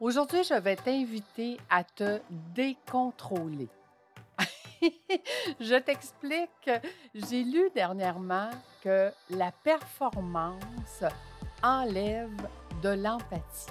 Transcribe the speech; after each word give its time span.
Aujourd'hui, 0.00 0.42
je 0.42 0.54
vais 0.54 0.74
t'inviter 0.74 1.56
à 1.70 1.84
te 1.84 2.20
décontrôler. 2.52 3.68
je 5.60 5.78
t'explique. 5.78 6.68
J'ai 7.14 7.44
lu 7.44 7.70
dernièrement 7.72 8.50
que 8.82 9.12
la 9.30 9.52
performance 9.52 11.04
enlève 11.62 12.36
de 12.82 12.88
l'empathie. 12.88 13.70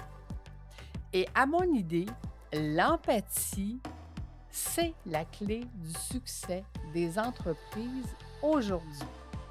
Et 1.12 1.28
à 1.34 1.44
mon 1.44 1.64
idée, 1.74 2.06
l'empathie, 2.54 3.80
c'est 4.50 4.94
la 5.04 5.26
clé 5.26 5.60
du 5.74 5.92
succès 5.92 6.64
des 6.94 7.18
entreprises 7.18 8.16
aujourd'hui. 8.42 9.06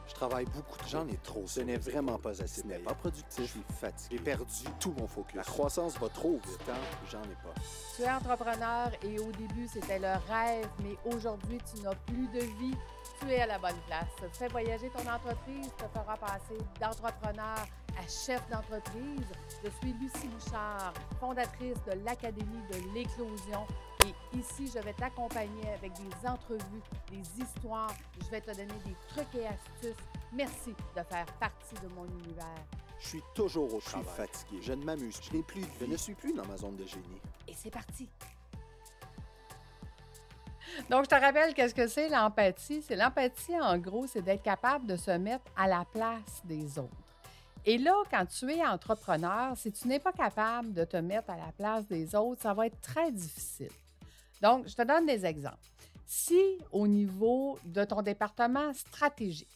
Je 0.07 0.13
travaille 0.13 0.45
beaucoup 0.45 0.77
de 0.83 0.87
J'en 0.87 1.07
ai 1.07 1.17
trop. 1.23 1.43
Ce 1.47 1.61
n'est 1.61 1.77
vraiment 1.77 2.17
pas 2.17 2.41
assez. 2.41 2.61
Ce 2.61 2.67
n'est 2.67 2.79
pas 2.79 2.93
productif. 2.93 3.43
Je 3.45 3.49
suis 3.49 3.63
fatigué. 3.79 4.17
J'ai 4.17 4.23
perdu 4.23 4.65
tout 4.79 4.93
mon 4.97 5.07
focus. 5.07 5.35
La 5.35 5.43
croissance 5.43 5.97
va 5.97 6.09
trop 6.09 6.39
vite. 6.45 6.57
temps, 6.65 6.73
j'en 7.09 7.21
ai 7.23 7.35
pas. 7.43 7.53
Tu 7.95 8.03
es 8.03 8.11
entrepreneur 8.11 8.91
et 9.03 9.19
au 9.19 9.31
début, 9.31 9.67
c'était 9.67 9.99
le 9.99 10.13
rêve, 10.29 10.67
mais 10.83 10.97
aujourd'hui, 11.13 11.57
tu 11.73 11.81
n'as 11.81 11.95
plus 11.95 12.27
de 12.27 12.39
vie. 12.59 12.77
Tu 13.19 13.31
es 13.31 13.41
à 13.41 13.47
la 13.47 13.59
bonne 13.59 13.79
place. 13.87 14.31
Fais 14.33 14.47
voyager 14.47 14.89
ton 14.89 15.09
entreprise 15.09 15.69
te 15.77 15.85
fera 15.97 16.17
passer 16.17 16.57
d'entrepreneur 16.79 17.65
à 17.97 18.07
chef 18.07 18.41
d'entreprise. 18.49 19.27
Je 19.63 19.69
suis 19.79 19.93
Lucie 19.93 20.27
Bouchard, 20.27 20.93
fondatrice 21.19 21.77
de 21.85 22.03
l'Académie 22.03 22.63
de 22.71 22.93
l'éclosion. 22.93 23.65
Et 24.05 24.37
ici, 24.37 24.67
je 24.73 24.79
vais 24.79 24.93
t'accompagner 24.93 25.69
avec 25.77 25.93
des 25.93 26.27
entrevues, 26.27 26.81
des 27.09 27.43
histoires. 27.43 27.93
Je 28.23 28.29
vais 28.29 28.41
te 28.41 28.47
donner 28.51 28.65
des 28.85 28.95
trucs 29.09 29.33
et 29.35 29.47
astuces. 29.47 30.03
Merci 30.33 30.71
de 30.95 31.03
faire 31.03 31.25
partie 31.39 31.75
de 31.75 31.87
mon 31.93 32.05
univers. 32.05 32.45
Je 32.99 33.07
suis 33.07 33.23
toujours 33.35 33.73
au 33.73 33.79
Je 33.79 33.85
suis 33.89 34.01
travail. 34.01 34.27
fatigué. 34.27 34.59
Je 34.61 34.73
ne 34.73 34.83
m'amuse. 34.83 35.19
Je 35.21 35.37
n'ai 35.37 35.43
plus 35.43 35.61
de 35.61 35.67
Je 35.79 35.85
ne 35.85 35.97
suis 35.97 36.15
plus 36.15 36.33
dans 36.33 36.45
ma 36.45 36.57
zone 36.57 36.75
de 36.75 36.85
génie. 36.85 37.21
Et 37.47 37.53
c'est 37.53 37.69
parti. 37.71 38.09
Donc, 40.89 41.03
je 41.05 41.09
te 41.09 41.15
rappelle 41.15 41.53
qu'est-ce 41.53 41.75
que 41.75 41.87
c'est 41.87 42.09
l'empathie. 42.09 42.81
C'est 42.81 42.95
l'empathie, 42.95 43.59
en 43.59 43.77
gros, 43.77 44.07
c'est 44.07 44.21
d'être 44.21 44.41
capable 44.43 44.85
de 44.87 44.95
se 44.95 45.11
mettre 45.11 45.45
à 45.55 45.67
la 45.67 45.85
place 45.85 46.41
des 46.45 46.79
autres. 46.79 46.89
Et 47.65 47.77
là, 47.77 47.93
quand 48.09 48.25
tu 48.25 48.51
es 48.51 48.65
entrepreneur, 48.65 49.55
si 49.55 49.71
tu 49.71 49.87
n'es 49.87 49.99
pas 49.99 50.11
capable 50.11 50.73
de 50.73 50.83
te 50.83 50.97
mettre 50.97 51.29
à 51.29 51.37
la 51.37 51.51
place 51.57 51.85
des 51.87 52.13
autres, 52.15 52.41
ça 52.41 52.53
va 52.53 52.67
être 52.67 52.79
très 52.81 53.11
difficile. 53.11 53.71
Donc, 54.43 54.67
je 54.67 54.75
te 54.75 54.81
donne 54.81 55.05
des 55.05 55.25
exemples. 55.25 55.69
Si 56.05 56.59
au 56.73 56.85
niveau 56.85 57.57
de 57.63 57.85
ton 57.85 58.01
département 58.01 58.73
stratégique, 58.73 59.47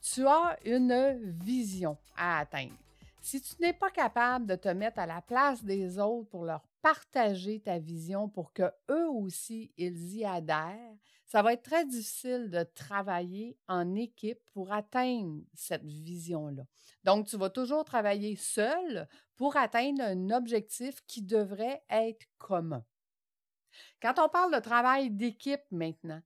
tu 0.00 0.26
as 0.26 0.56
une 0.64 1.20
vision 1.44 1.98
à 2.16 2.38
atteindre, 2.38 2.72
si 3.20 3.42
tu 3.42 3.52
n'es 3.60 3.74
pas 3.74 3.90
capable 3.90 4.46
de 4.46 4.54
te 4.54 4.68
mettre 4.68 4.98
à 4.98 5.04
la 5.04 5.20
place 5.20 5.62
des 5.62 5.98
autres 5.98 6.30
pour 6.30 6.46
leur 6.46 6.62
partager 6.80 7.60
ta 7.60 7.78
vision 7.78 8.30
pour 8.30 8.54
que 8.54 8.72
eux 8.90 9.10
aussi 9.10 9.74
ils 9.76 10.16
y 10.16 10.24
adhèrent, 10.24 10.96
ça 11.26 11.42
va 11.42 11.52
être 11.52 11.62
très 11.62 11.84
difficile 11.84 12.48
de 12.48 12.62
travailler 12.62 13.58
en 13.68 13.94
équipe 13.94 14.40
pour 14.54 14.72
atteindre 14.72 15.42
cette 15.52 15.84
vision-là. 15.84 16.62
Donc, 17.04 17.26
tu 17.26 17.36
vas 17.36 17.50
toujours 17.50 17.84
travailler 17.84 18.36
seul 18.36 19.06
pour 19.36 19.58
atteindre 19.58 20.02
un 20.02 20.30
objectif 20.30 20.96
qui 21.06 21.20
devrait 21.20 21.82
être 21.90 22.24
commun. 22.38 22.82
Quand 24.00 24.18
on 24.18 24.28
parle 24.28 24.54
de 24.54 24.60
travail 24.60 25.10
d'équipe 25.10 25.64
maintenant, 25.70 26.22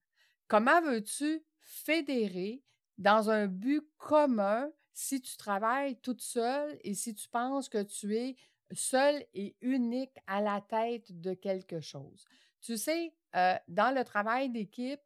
comment 0.46 0.80
veux-tu 0.80 1.44
fédérer 1.60 2.62
dans 2.98 3.30
un 3.30 3.46
but 3.46 3.82
commun 3.98 4.70
si 4.92 5.20
tu 5.20 5.36
travailles 5.36 5.96
toute 6.00 6.20
seule 6.20 6.78
et 6.82 6.94
si 6.94 7.14
tu 7.14 7.28
penses 7.28 7.68
que 7.68 7.82
tu 7.82 8.16
es 8.16 8.36
seul 8.70 9.24
et 9.34 9.56
unique 9.60 10.16
à 10.26 10.40
la 10.40 10.60
tête 10.60 11.20
de 11.20 11.34
quelque 11.34 11.80
chose? 11.80 12.24
Tu 12.60 12.76
sais, 12.76 13.12
euh, 13.34 13.56
dans 13.66 13.92
le 13.92 14.04
travail 14.04 14.50
d'équipe, 14.50 15.02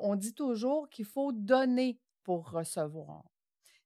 on 0.00 0.16
dit 0.16 0.34
toujours 0.34 0.88
qu'il 0.90 1.04
faut 1.04 1.30
donner 1.32 2.00
pour 2.24 2.50
recevoir. 2.50 3.24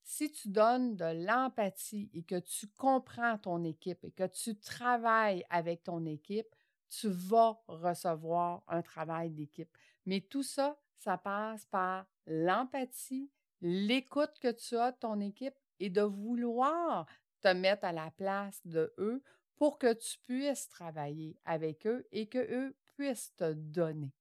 Si 0.02 0.30
tu 0.32 0.48
donnes 0.48 0.96
de 0.96 1.26
l'empathie 1.26 2.10
et 2.14 2.22
que 2.22 2.38
tu 2.38 2.66
comprends 2.68 3.36
ton 3.38 3.62
équipe 3.64 4.04
et 4.04 4.12
que 4.12 4.26
tu 4.26 4.56
travailles 4.56 5.44
avec 5.50 5.82
ton 5.82 6.06
équipe, 6.06 6.55
tu 6.88 7.08
vas 7.08 7.60
recevoir 7.66 8.62
un 8.68 8.82
travail 8.82 9.30
d'équipe. 9.30 9.74
Mais 10.04 10.20
tout 10.20 10.42
ça, 10.42 10.78
ça 10.96 11.18
passe 11.18 11.64
par 11.66 12.06
l'empathie, 12.26 13.30
l'écoute 13.60 14.38
que 14.40 14.52
tu 14.52 14.76
as 14.76 14.92
de 14.92 14.98
ton 14.98 15.20
équipe 15.20 15.54
et 15.80 15.90
de 15.90 16.02
vouloir 16.02 17.06
te 17.40 17.48
mettre 17.48 17.84
à 17.84 17.92
la 17.92 18.10
place 18.10 18.60
de 18.66 18.92
eux 18.98 19.22
pour 19.56 19.78
que 19.78 19.92
tu 19.92 20.18
puisses 20.18 20.68
travailler 20.68 21.38
avec 21.44 21.86
eux 21.86 22.06
et 22.12 22.26
que 22.26 22.38
eux 22.38 22.76
puissent 22.96 23.34
te 23.36 23.52
donner. 23.52 24.12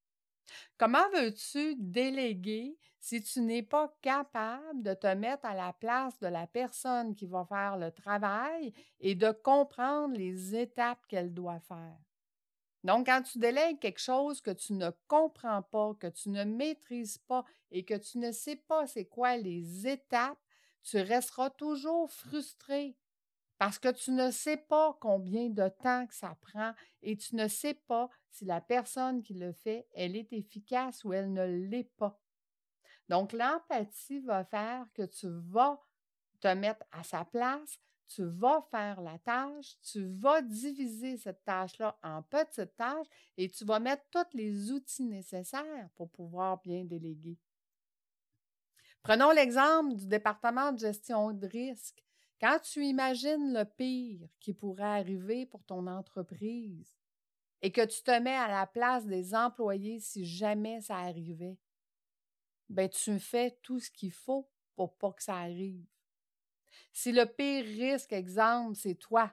Comment 0.78 1.09
veux-tu 1.14 1.76
déléguer 1.78 2.78
si 3.00 3.22
tu 3.22 3.42
n'es 3.42 3.64
pas 3.64 3.96
capable 4.02 4.84
de 4.84 4.94
te 4.94 5.14
mettre 5.14 5.46
à 5.46 5.56
la 5.56 5.74
place 5.74 6.18
de 6.20 6.28
la 6.28 6.47
personne 6.47 7.16
qui 7.16 7.26
va 7.26 7.46
faire 7.46 7.78
le 7.78 7.92
travail 7.92 8.74
et 9.00 9.16
de 9.16 9.32
comprendre 9.32 10.16
les 10.16 10.56
étapes 10.56 11.06
qu'elle 11.08 11.34
doit 11.34 11.59
faire? 11.59 11.97
Donc, 12.85 13.07
quand 13.07 13.23
tu 13.23 13.40
délègues 13.40 13.79
quelque 13.79 14.00
chose 14.00 14.41
que 14.41 14.51
tu 14.51 14.73
ne 14.73 14.91
comprends 15.07 15.63
pas, 15.63 15.96
que 16.00 16.06
tu 16.06 16.29
ne 16.29 16.44
maîtrises 16.44 17.18
pas 17.18 17.44
et 17.72 17.84
que 17.84 17.96
tu 17.96 18.19
ne 18.19 18.31
sais 18.31 18.57
pas 18.57 18.85
c'est 18.85 19.06
quoi 19.06 19.38
les 19.38 19.88
étapes, 19.88 20.38
tu 20.84 20.97
resteras 20.97 21.50
toujours 21.50 22.12
frustré 22.12 22.96
parce 23.57 23.79
que 23.79 23.91
tu 23.91 24.12
ne 24.12 24.29
sais 24.29 24.57
pas 24.57 24.96
combien 25.01 25.50
de 25.50 25.68
temps 25.68 26.06
que 26.06 26.13
ça 26.13 26.38
prend 26.40 26.75
et 27.01 27.18
tu 27.18 27.35
ne 27.35 27.47
sais 27.47 27.73
pas 27.73 28.07
si 28.29 28.46
la 28.46 28.62
personne 28.62 29.23
qui 29.23 29.34
le 29.34 29.52
fait, 29.52 29.88
elle 29.96 30.16
est 30.16 30.31
efficace 30.31 31.03
ou 31.03 31.12
elle 31.12 31.34
ne 31.34 31.47
l'est 31.47 31.91
pas. 31.97 32.22
Donc, 33.09 33.34
l'empathie 33.34 34.19
va 34.19 34.46
faire 34.46 34.85
que 34.94 35.07
tu 35.07 35.28
vas 35.50 35.81
te 36.40 36.53
mettre 36.53 36.85
à 36.91 37.02
sa 37.02 37.25
place, 37.25 37.79
tu 38.07 38.23
vas 38.23 38.61
faire 38.71 39.01
la 39.01 39.17
tâche, 39.19 39.77
tu 39.81 40.05
vas 40.19 40.41
diviser 40.41 41.17
cette 41.17 41.43
tâche-là 41.43 41.97
en 42.03 42.21
petites 42.21 42.75
tâches 42.75 43.07
et 43.38 43.49
tu 43.49 43.66
vas 43.66 43.79
mettre 43.79 44.03
tous 44.11 44.35
les 44.38 44.71
outils 44.71 45.05
nécessaires 45.05 45.89
pour 45.95 46.09
pouvoir 46.09 46.61
bien 46.61 46.83
déléguer. 46.83 47.38
Prenons 49.01 49.31
l'exemple 49.31 49.95
du 49.95 50.07
département 50.07 50.71
de 50.71 50.79
gestion 50.79 51.31
de 51.31 51.45
risque. 51.47 52.03
Quand 52.41 52.59
tu 52.59 52.83
imagines 52.83 53.53
le 53.53 53.63
pire 53.63 54.27
qui 54.39 54.53
pourrait 54.53 54.83
arriver 54.83 55.45
pour 55.45 55.63
ton 55.63 55.87
entreprise 55.87 56.97
et 57.61 57.72
que 57.72 57.85
tu 57.85 58.03
te 58.03 58.19
mets 58.19 58.35
à 58.35 58.47
la 58.47 58.67
place 58.67 59.05
des 59.05 59.33
employés 59.33 59.99
si 59.99 60.25
jamais 60.25 60.81
ça 60.81 60.97
arrivait, 60.97 61.57
ben 62.69 62.89
tu 62.89 63.19
fais 63.19 63.57
tout 63.61 63.79
ce 63.79 63.91
qu'il 63.91 64.11
faut 64.11 64.49
pour 64.75 64.97
pas 64.97 65.13
que 65.13 65.23
ça 65.23 65.37
arrive. 65.37 65.85
Si 66.94 67.12
le 67.12 67.25
pire 67.25 67.66
risque, 67.66 68.13
exemple, 68.13 68.75
c'est 68.75 68.96
toi, 68.96 69.31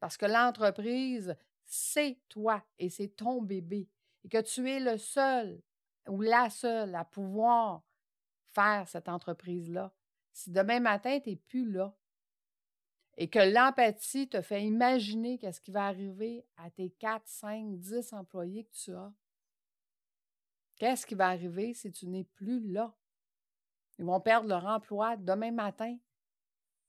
parce 0.00 0.16
que 0.16 0.26
l'entreprise, 0.26 1.36
c'est 1.64 2.18
toi 2.28 2.64
et 2.78 2.88
c'est 2.90 3.08
ton 3.08 3.42
bébé, 3.42 3.88
et 4.24 4.28
que 4.28 4.40
tu 4.40 4.70
es 4.70 4.80
le 4.80 4.98
seul 4.98 5.62
ou 6.08 6.22
la 6.22 6.50
seule 6.50 6.94
à 6.94 7.04
pouvoir 7.04 7.82
faire 8.50 8.88
cette 8.88 9.08
entreprise-là, 9.08 9.92
si 10.32 10.50
demain 10.50 10.80
matin, 10.80 11.18
tu 11.20 11.30
n'es 11.30 11.36
plus 11.36 11.70
là, 11.70 11.94
et 13.16 13.28
que 13.28 13.40
l'empathie 13.40 14.28
te 14.28 14.40
fait 14.40 14.62
imaginer 14.64 15.38
qu'est-ce 15.38 15.60
qui 15.60 15.72
va 15.72 15.86
arriver 15.86 16.46
à 16.56 16.70
tes 16.70 16.90
4, 16.90 17.26
5, 17.26 17.78
10 17.78 18.12
employés 18.12 18.64
que 18.64 18.72
tu 18.72 18.94
as, 18.94 19.12
qu'est-ce 20.76 21.04
qui 21.04 21.16
va 21.16 21.28
arriver 21.28 21.74
si 21.74 21.90
tu 21.90 22.06
n'es 22.06 22.24
plus 22.24 22.60
là? 22.60 22.96
Ils 23.98 24.04
vont 24.04 24.20
perdre 24.20 24.48
leur 24.48 24.64
emploi 24.64 25.16
demain 25.16 25.50
matin 25.50 25.98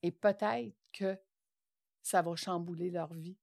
et 0.04 0.12
peut-être 0.12 0.76
que 0.94 1.18
ça 2.02 2.22
va 2.22 2.36
chambouler 2.36 2.90
leur 2.90 3.14
vie. 3.14 3.38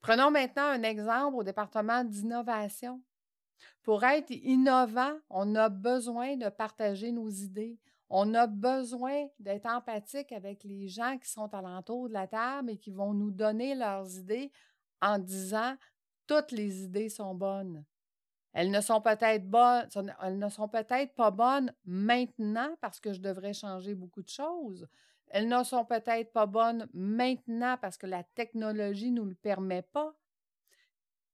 Prenons 0.00 0.30
maintenant 0.30 0.66
un 0.66 0.82
exemple 0.82 1.36
au 1.36 1.42
département 1.42 2.04
d'innovation. 2.04 3.02
Pour 3.82 4.04
être 4.04 4.30
innovant, 4.30 5.18
on 5.28 5.54
a 5.54 5.68
besoin 5.68 6.36
de 6.36 6.48
partager 6.48 7.10
nos 7.10 7.30
idées. 7.30 7.78
On 8.10 8.32
a 8.34 8.46
besoin 8.46 9.26
d'être 9.38 9.66
empathique 9.66 10.32
avec 10.32 10.64
les 10.64 10.88
gens 10.88 11.18
qui 11.18 11.28
sont 11.28 11.52
alentour 11.52 12.08
de 12.08 12.14
la 12.14 12.26
table 12.26 12.70
et 12.70 12.78
qui 12.78 12.90
vont 12.90 13.12
nous 13.12 13.30
donner 13.30 13.74
leurs 13.74 14.16
idées 14.16 14.52
en 15.02 15.18
disant 15.18 15.76
toutes 16.26 16.52
les 16.52 16.84
idées 16.84 17.08
sont 17.08 17.34
bonnes. 17.34 17.84
Elles 18.52 18.70
ne 18.70 18.80
sont 18.80 19.00
peut-être 19.00 19.48
bonnes, 19.48 19.88
elles 20.22 20.38
ne 20.38 20.48
sont 20.48 20.68
peut-être 20.68 21.14
pas 21.14 21.30
bonnes 21.30 21.72
maintenant 21.84 22.74
parce 22.80 22.98
que 22.98 23.12
je 23.12 23.20
devrais 23.20 23.52
changer 23.52 23.94
beaucoup 23.94 24.22
de 24.22 24.28
choses. 24.28 24.88
Elles 25.30 25.48
ne 25.48 25.62
sont 25.62 25.84
peut-être 25.84 26.32
pas 26.32 26.46
bonnes 26.46 26.88
maintenant 26.92 27.76
parce 27.80 27.96
que 27.96 28.06
la 28.06 28.24
technologie 28.24 29.10
ne 29.10 29.20
nous 29.20 29.26
le 29.26 29.34
permet 29.34 29.82
pas. 29.82 30.14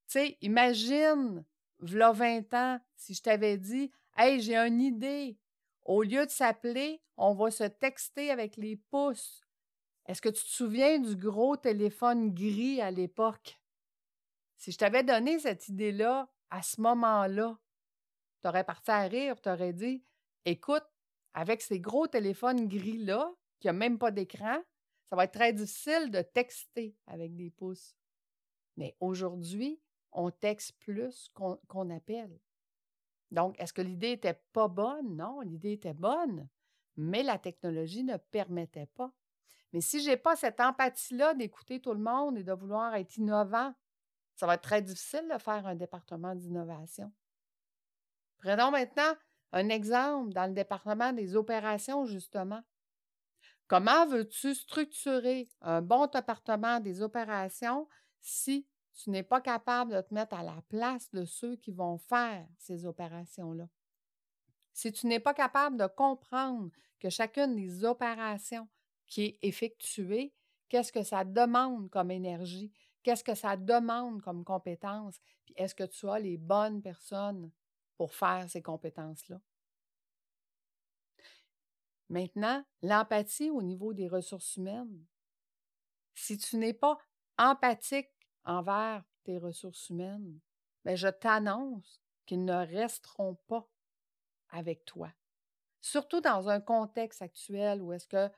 Tu 0.06 0.18
sais, 0.18 0.38
imagine, 0.40 1.44
v'là 1.80 2.12
20 2.12 2.54
ans, 2.54 2.80
si 2.96 3.14
je 3.14 3.22
t'avais 3.22 3.56
dit, 3.56 3.90
Hey, 4.16 4.40
j'ai 4.40 4.56
une 4.56 4.80
idée. 4.80 5.38
Au 5.84 6.02
lieu 6.02 6.24
de 6.24 6.30
s'appeler, 6.30 7.02
on 7.16 7.34
va 7.34 7.50
se 7.50 7.64
texter 7.64 8.30
avec 8.30 8.56
les 8.56 8.76
pouces. 8.76 9.42
Est-ce 10.06 10.22
que 10.22 10.28
tu 10.28 10.42
te 10.42 10.48
souviens 10.48 10.98
du 10.98 11.16
gros 11.16 11.56
téléphone 11.56 12.32
gris 12.32 12.80
à 12.80 12.90
l'époque? 12.90 13.60
Si 14.56 14.72
je 14.72 14.78
t'avais 14.78 15.02
donné 15.02 15.38
cette 15.38 15.68
idée-là 15.68 16.30
à 16.50 16.62
ce 16.62 16.80
moment-là, 16.80 17.58
tu 18.42 18.48
aurais 18.48 18.64
parti 18.64 18.90
à 18.90 19.02
rire, 19.02 19.40
tu 19.40 19.48
aurais 19.48 19.72
dit 19.72 20.04
Écoute, 20.44 20.84
avec 21.32 21.60
ces 21.60 21.80
gros 21.80 22.06
téléphones 22.06 22.68
gris-là, 22.68 23.32
qui 23.64 23.68
n'ont 23.68 23.78
même 23.78 23.98
pas 23.98 24.10
d'écran, 24.10 24.62
ça 25.08 25.16
va 25.16 25.24
être 25.24 25.32
très 25.32 25.54
difficile 25.54 26.10
de 26.10 26.20
texter 26.20 26.94
avec 27.06 27.34
des 27.34 27.48
pouces. 27.48 27.96
Mais 28.76 28.94
aujourd'hui, 29.00 29.80
on 30.12 30.30
texte 30.30 30.72
plus 30.80 31.30
qu'on 31.32 31.88
appelle. 31.88 32.38
Donc, 33.30 33.58
est-ce 33.58 33.72
que 33.72 33.80
l'idée 33.80 34.12
était 34.12 34.38
pas 34.52 34.68
bonne? 34.68 35.16
Non, 35.16 35.40
l'idée 35.40 35.72
était 35.72 35.94
bonne, 35.94 36.46
mais 36.98 37.22
la 37.22 37.38
technologie 37.38 38.04
ne 38.04 38.18
permettait 38.18 38.90
pas. 38.94 39.14
Mais 39.72 39.80
si 39.80 40.02
je 40.02 40.10
n'ai 40.10 40.18
pas 40.18 40.36
cette 40.36 40.60
empathie-là 40.60 41.32
d'écouter 41.32 41.80
tout 41.80 41.94
le 41.94 42.00
monde 42.00 42.36
et 42.36 42.44
de 42.44 42.52
vouloir 42.52 42.94
être 42.96 43.16
innovant, 43.16 43.72
ça 44.34 44.46
va 44.46 44.56
être 44.56 44.60
très 44.60 44.82
difficile 44.82 45.26
de 45.32 45.38
faire 45.38 45.66
un 45.66 45.74
département 45.74 46.34
d'innovation. 46.34 47.10
Prenons 48.36 48.70
maintenant 48.70 49.14
un 49.52 49.70
exemple 49.70 50.34
dans 50.34 50.48
le 50.48 50.52
département 50.52 51.14
des 51.14 51.34
opérations, 51.34 52.04
justement. 52.04 52.62
Comment 53.66 54.06
veux-tu 54.06 54.54
structurer 54.54 55.48
un 55.62 55.80
bon 55.80 56.06
département 56.06 56.80
des 56.80 57.00
opérations 57.00 57.88
si 58.20 58.66
tu 58.94 59.10
n'es 59.10 59.22
pas 59.22 59.40
capable 59.40 59.94
de 59.94 60.00
te 60.00 60.12
mettre 60.12 60.34
à 60.34 60.42
la 60.42 60.62
place 60.68 61.10
de 61.12 61.24
ceux 61.24 61.56
qui 61.56 61.72
vont 61.72 61.98
faire 61.98 62.46
ces 62.58 62.84
opérations-là? 62.84 63.68
Si 64.72 64.92
tu 64.92 65.06
n'es 65.06 65.20
pas 65.20 65.34
capable 65.34 65.76
de 65.76 65.86
comprendre 65.86 66.70
que 67.00 67.08
chacune 67.08 67.56
des 67.56 67.84
opérations 67.84 68.68
qui 69.06 69.22
est 69.22 69.38
effectuée, 69.42 70.34
qu'est-ce 70.68 70.92
que 70.92 71.02
ça 71.02 71.24
demande 71.24 71.90
comme 71.90 72.10
énergie, 72.10 72.72
qu'est-ce 73.02 73.24
que 73.24 73.34
ça 73.34 73.56
demande 73.56 74.20
comme 74.22 74.44
compétences, 74.44 75.20
puis 75.44 75.54
est-ce 75.56 75.74
que 75.74 75.84
tu 75.84 76.08
as 76.08 76.18
les 76.18 76.36
bonnes 76.36 76.82
personnes 76.82 77.50
pour 77.96 78.14
faire 78.14 78.48
ces 78.48 78.62
compétences-là? 78.62 79.40
Maintenant, 82.14 82.64
l'empathie 82.80 83.50
au 83.50 83.60
niveau 83.60 83.92
des 83.92 84.06
ressources 84.06 84.56
humaines. 84.56 85.04
Si 86.14 86.38
tu 86.38 86.58
n'es 86.58 86.72
pas 86.72 86.96
empathique 87.38 88.12
envers 88.44 89.02
tes 89.24 89.36
ressources 89.36 89.90
humaines, 89.90 90.38
bien, 90.84 90.94
je 90.94 91.08
t'annonce 91.08 92.00
qu'ils 92.24 92.44
ne 92.44 92.54
resteront 92.54 93.34
pas 93.48 93.68
avec 94.50 94.84
toi. 94.84 95.12
Surtout 95.80 96.20
dans 96.20 96.48
un 96.48 96.60
contexte 96.60 97.20
actuel 97.20 97.82
où 97.82 97.92
est-ce 97.92 98.06
que 98.06 98.30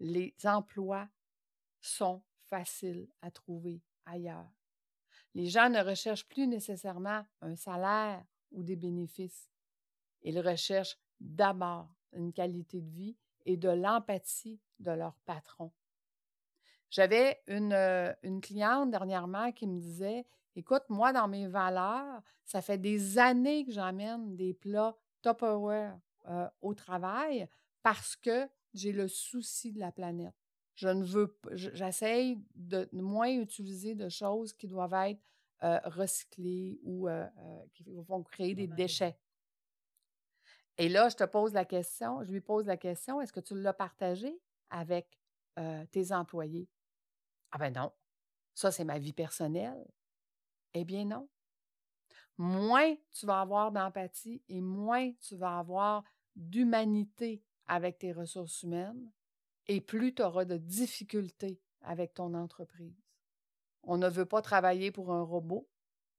les 0.00 0.34
emplois 0.44 1.08
sont 1.80 2.22
faciles 2.50 3.08
à 3.22 3.30
trouver 3.30 3.80
ailleurs. 4.04 4.52
Les 5.32 5.46
gens 5.46 5.70
ne 5.70 5.82
recherchent 5.82 6.28
plus 6.28 6.46
nécessairement 6.46 7.24
un 7.40 7.56
salaire 7.56 8.22
ou 8.50 8.62
des 8.62 8.76
bénéfices. 8.76 9.50
Ils 10.20 10.40
recherchent 10.40 10.98
d'abord 11.20 11.97
une 12.12 12.32
qualité 12.32 12.80
de 12.80 12.90
vie 12.90 13.16
et 13.46 13.56
de 13.56 13.68
l'empathie 13.68 14.60
de 14.78 14.90
leur 14.90 15.14
patron. 15.24 15.72
J'avais 16.90 17.40
une, 17.46 17.72
euh, 17.72 18.12
une, 18.22 18.40
cliente 18.40 18.90
dernièrement 18.90 19.52
qui 19.52 19.66
me 19.66 19.78
disait 19.78 20.24
Écoute, 20.56 20.84
moi, 20.88 21.12
dans 21.12 21.28
mes 21.28 21.46
valeurs, 21.46 22.22
ça 22.44 22.62
fait 22.62 22.78
des 22.78 23.18
années 23.18 23.64
que 23.64 23.72
j'emmène 23.72 24.36
des 24.36 24.54
plats 24.54 24.96
Tupperware 25.22 25.98
euh, 26.28 26.48
au 26.62 26.74
travail 26.74 27.48
parce 27.82 28.16
que 28.16 28.48
j'ai 28.74 28.92
le 28.92 29.06
souci 29.06 29.72
de 29.72 29.78
la 29.78 29.92
planète. 29.92 30.34
Je 30.74 30.88
ne 30.88 31.04
veux 31.04 31.28
pas, 31.28 31.50
j'essaye 31.52 32.42
de 32.54 32.88
moins 32.92 33.30
utiliser 33.30 33.94
de 33.94 34.08
choses 34.08 34.52
qui 34.52 34.66
doivent 34.66 34.94
être 34.94 35.20
euh, 35.62 35.78
recyclées 35.84 36.78
ou 36.84 37.08
qui 37.74 37.84
vont 37.84 38.22
créer 38.22 38.54
des 38.54 38.66
déchets. 38.66 39.16
Et 40.78 40.88
là, 40.88 41.08
je 41.08 41.16
te 41.16 41.24
pose 41.24 41.52
la 41.54 41.64
question, 41.64 42.22
je 42.22 42.30
lui 42.30 42.40
pose 42.40 42.66
la 42.66 42.76
question, 42.76 43.20
est-ce 43.20 43.32
que 43.32 43.40
tu 43.40 43.60
l'as 43.60 43.72
partagé 43.72 44.40
avec 44.70 45.18
tes 45.90 46.12
employés? 46.12 46.68
Ah 47.50 47.58
ben 47.58 47.72
non, 47.72 47.92
ça 48.54 48.70
c'est 48.70 48.84
ma 48.84 48.98
vie 48.98 49.12
personnelle. 49.12 49.84
Eh 50.74 50.84
bien 50.84 51.04
non. 51.04 51.28
Moins 52.36 52.94
tu 53.10 53.26
vas 53.26 53.40
avoir 53.40 53.72
d'empathie 53.72 54.40
et 54.48 54.60
moins 54.60 55.10
tu 55.14 55.34
vas 55.34 55.58
avoir 55.58 56.04
d'humanité 56.36 57.42
avec 57.66 57.98
tes 57.98 58.12
ressources 58.12 58.62
humaines 58.62 59.10
et 59.66 59.80
plus 59.80 60.14
tu 60.14 60.22
auras 60.22 60.44
de 60.44 60.56
difficultés 60.56 61.60
avec 61.80 62.14
ton 62.14 62.34
entreprise. 62.34 63.02
On 63.82 63.96
ne 63.96 64.08
veut 64.08 64.26
pas 64.26 64.42
travailler 64.42 64.92
pour 64.92 65.12
un 65.12 65.22
robot, 65.22 65.68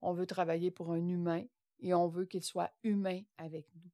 on 0.02 0.12
veut 0.12 0.28
travailler 0.28 0.72
pour 0.72 0.92
un 0.92 1.08
humain 1.08 1.46
et 1.80 1.94
on 1.94 2.10
veut 2.10 2.26
qu'il 2.26 2.44
soit 2.44 2.74
humain 2.84 3.22
avec 3.38 3.74
nous. 3.76 3.90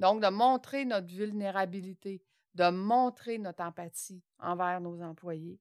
Donc, 0.00 0.22
de 0.22 0.28
montrer 0.28 0.86
notre 0.86 1.08
vulnérabilité, 1.08 2.22
de 2.54 2.70
montrer 2.70 3.36
notre 3.36 3.62
empathie 3.62 4.22
envers 4.38 4.80
nos 4.80 5.02
employés, 5.02 5.60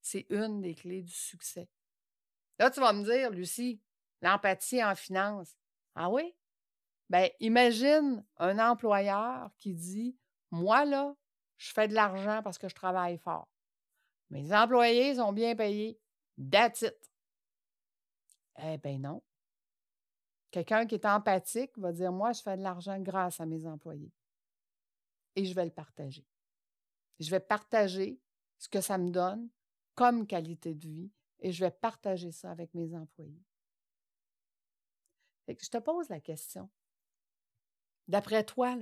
c'est 0.00 0.24
une 0.30 0.62
des 0.62 0.74
clés 0.74 1.02
du 1.02 1.12
succès. 1.12 1.68
Là, 2.58 2.70
tu 2.70 2.80
vas 2.80 2.94
me 2.94 3.04
dire, 3.04 3.30
Lucie, 3.30 3.82
l'empathie 4.22 4.82
en 4.82 4.94
finance. 4.94 5.54
Ah 5.94 6.08
oui? 6.08 6.34
Bien, 7.10 7.28
imagine 7.40 8.24
un 8.38 8.58
employeur 8.58 9.50
qui 9.58 9.74
dit 9.74 10.16
Moi, 10.50 10.86
là, 10.86 11.14
je 11.58 11.70
fais 11.70 11.86
de 11.86 11.92
l'argent 11.92 12.40
parce 12.42 12.56
que 12.56 12.70
je 12.70 12.74
travaille 12.74 13.18
fort. 13.18 13.48
Mes 14.30 14.54
employés 14.54 15.16
sont 15.16 15.34
bien 15.34 15.54
payés. 15.54 16.00
That's 16.50 16.80
it. 16.80 16.96
Eh 18.56 18.78
bien 18.78 18.98
non. 18.98 19.22
Quelqu'un 20.54 20.86
qui 20.86 20.94
est 20.94 21.04
empathique 21.04 21.76
va 21.76 21.90
dire, 21.90 22.12
moi, 22.12 22.30
je 22.30 22.40
fais 22.40 22.56
de 22.56 22.62
l'argent 22.62 22.96
grâce 23.00 23.40
à 23.40 23.44
mes 23.44 23.66
employés. 23.66 24.12
Et 25.34 25.46
je 25.46 25.52
vais 25.52 25.64
le 25.64 25.72
partager. 25.72 26.24
Je 27.18 27.28
vais 27.28 27.40
partager 27.40 28.20
ce 28.58 28.68
que 28.68 28.80
ça 28.80 28.96
me 28.96 29.10
donne 29.10 29.50
comme 29.96 30.28
qualité 30.28 30.72
de 30.72 30.86
vie 30.86 31.10
et 31.40 31.50
je 31.50 31.64
vais 31.64 31.72
partager 31.72 32.30
ça 32.30 32.52
avec 32.52 32.72
mes 32.72 32.94
employés. 32.94 33.42
je 35.48 35.54
te 35.68 35.78
pose 35.78 36.08
la 36.08 36.20
question. 36.20 36.70
D'après 38.06 38.44
toi, 38.44 38.76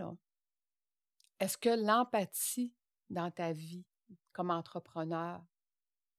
est-ce 1.41 1.57
que 1.57 1.71
l'empathie 1.71 2.75
dans 3.09 3.31
ta 3.31 3.55
vie 3.55 3.87
comme 4.35 4.51
entrepreneur 4.51 5.43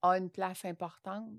a 0.01 0.17
une 0.17 0.31
place 0.31 0.65
importante? 0.65 1.31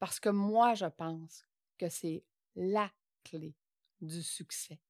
Parce 0.00 0.18
que 0.18 0.28
moi, 0.28 0.74
je 0.74 0.86
pense 0.86 1.46
que 1.78 1.88
c'est 1.88 2.24
la 2.56 2.90
clé 3.24 3.54
du 4.00 4.22
succès. 4.22 4.80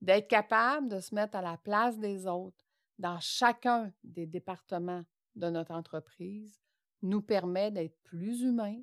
D'être 0.00 0.28
capable 0.28 0.88
de 0.88 1.00
se 1.00 1.14
mettre 1.14 1.36
à 1.36 1.42
la 1.42 1.56
place 1.56 1.98
des 1.98 2.26
autres 2.26 2.64
dans 2.98 3.18
chacun 3.20 3.92
des 4.02 4.26
départements 4.26 5.04
de 5.34 5.50
notre 5.50 5.72
entreprise 5.72 6.60
nous 7.02 7.22
permet 7.22 7.70
d'être 7.70 7.96
plus 8.02 8.42
humains 8.42 8.82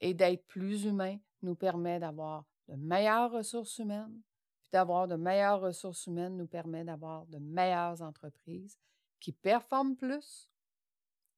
et 0.00 0.14
d'être 0.14 0.46
plus 0.46 0.84
humain 0.84 1.18
nous 1.42 1.54
permet 1.54 1.98
d'avoir 1.98 2.44
de 2.68 2.74
meilleures 2.74 3.32
ressources 3.32 3.78
humaines. 3.78 4.22
Puis 4.60 4.70
d'avoir 4.72 5.06
de 5.06 5.16
meilleures 5.16 5.60
ressources 5.60 6.06
humaines 6.06 6.36
nous 6.36 6.46
permet 6.46 6.84
d'avoir 6.84 7.26
de 7.26 7.38
meilleures 7.38 8.02
entreprises 8.02 8.78
qui 9.20 9.32
performent 9.32 9.96
plus 9.96 10.50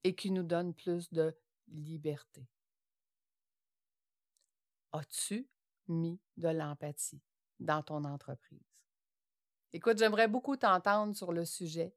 et 0.05 0.15
qui 0.15 0.31
nous 0.31 0.43
donnent 0.43 0.75
plus 0.75 1.13
de 1.13 1.37
liberté. 1.69 2.49
As-tu 4.93 5.47
mis 5.89 6.19
de 6.37 6.49
l'empathie 6.49 7.21
dans 7.59 7.83
ton 7.83 8.05
entreprise. 8.05 8.59
Écoute, 9.73 9.99
j'aimerais 9.99 10.29
beaucoup 10.29 10.57
t'entendre 10.57 11.15
sur 11.15 11.33
le 11.33 11.45
sujet. 11.45 11.93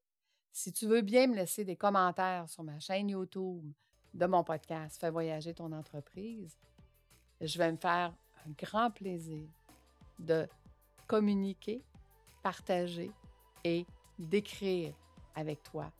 Si 0.51 0.73
tu 0.73 0.87
veux 0.87 1.01
bien 1.01 1.27
me 1.27 1.35
laisser 1.35 1.63
des 1.63 1.77
commentaires 1.77 2.49
sur 2.49 2.63
ma 2.63 2.79
chaîne 2.79 3.09
YouTube 3.09 3.71
de 4.13 4.25
mon 4.25 4.43
podcast 4.43 4.99
Fais 4.99 5.09
voyager 5.09 5.53
ton 5.53 5.71
entreprise, 5.71 6.57
je 7.39 7.57
vais 7.57 7.71
me 7.71 7.77
faire 7.77 8.13
un 8.45 8.51
grand 8.57 8.91
plaisir 8.91 9.47
de 10.19 10.47
communiquer, 11.07 11.81
partager 12.43 13.11
et 13.63 13.85
d'écrire 14.19 14.93
avec 15.35 15.63
toi 15.63 15.91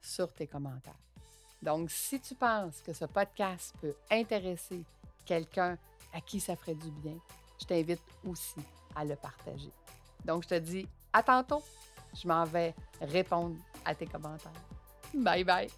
sur 0.00 0.32
tes 0.32 0.46
commentaires. 0.46 0.98
Donc, 1.62 1.90
si 1.90 2.20
tu 2.20 2.34
penses 2.34 2.80
que 2.80 2.92
ce 2.92 3.04
podcast 3.04 3.74
peut 3.80 3.94
intéresser 4.10 4.82
quelqu'un 5.24 5.78
à 6.12 6.20
qui 6.20 6.40
ça 6.40 6.56
ferait 6.56 6.74
du 6.74 6.90
bien, 6.90 7.16
je 7.60 7.66
t'invite 7.66 8.00
aussi 8.26 8.60
à 8.94 9.04
le 9.04 9.16
partager. 9.16 9.70
Donc, 10.24 10.44
je 10.44 10.48
te 10.48 10.58
dis 10.58 10.86
à 11.12 11.22
tantôt. 11.22 11.62
Je 12.14 12.28
m'en 12.28 12.44
vais 12.44 12.74
répondre 13.00 13.56
à 13.84 13.94
tes 13.94 14.06
commentaires. 14.06 14.52
Bye 15.14 15.44
bye. 15.44 15.70